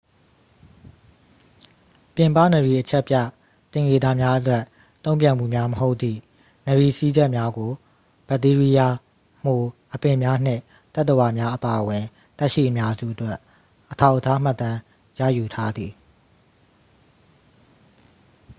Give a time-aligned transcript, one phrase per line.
[2.15, 3.15] ပြင်ပနရီအချက်ပြ
[3.71, 4.63] သင်္ကေတများအတွက်
[5.05, 6.19] တုန့်ပြန်မှုများမဟုတ်သည့်
[6.67, 7.71] နရီစည်းချက်များကို
[8.27, 8.95] ဘက်တီးရီးယား
[9.43, 9.61] မှို
[9.93, 10.61] အပင်များနှင့်
[10.93, 12.03] သတ္တဝါများအပါအဝင်
[12.39, 13.37] သက်ရှိအများစုအတွက်
[13.91, 14.79] အထောက်အထားမှတ်တမ်း
[15.19, 15.91] ရယူထားသည်